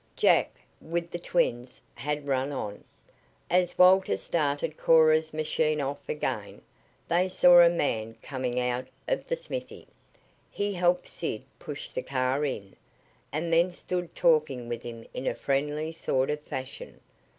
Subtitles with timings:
[0.17, 0.49] Jack,
[0.81, 2.83] with the twins, had run on.
[3.51, 6.63] As Walter started Cora's machine off again,
[7.07, 9.85] they saw a man coming out of the smithy.
[10.49, 12.75] He helped Sid push the car in,
[13.31, 16.99] and then stood talking with him in a friendly sort of fashion.